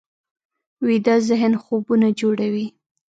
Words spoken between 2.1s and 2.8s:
جوړوي